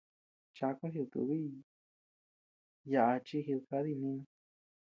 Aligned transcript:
Chaku 0.55 0.85
jitubiy 0.93 1.47
yaʼaa 2.91 3.23
chi 3.25 3.37
jidikadiy 3.45 3.97
nínu. 4.01 4.23